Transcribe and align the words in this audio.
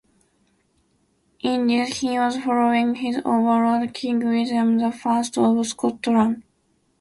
In 1.41 1.67
this, 1.67 1.99
he 1.99 2.17
was 2.17 2.39
following 2.39 2.95
his 2.95 3.17
overlord, 3.23 3.93
King 3.93 4.17
William 4.27 4.79
the 4.79 4.91
First 4.91 5.37
of 5.37 5.63
Scotland. 5.67 6.41